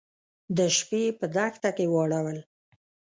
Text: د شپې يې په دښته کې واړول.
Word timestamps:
د 0.57 0.59
شپې 0.77 0.99
يې 1.05 1.11
په 1.19 1.25
دښته 1.35 1.69
کې 1.77 1.85
واړول. 1.93 2.37